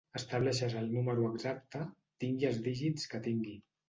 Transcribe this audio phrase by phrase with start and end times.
[0.17, 1.81] Estableixes el número exacte,
[2.25, 3.55] tingui els dígits que tingui.